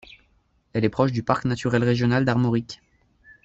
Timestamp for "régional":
1.83-2.25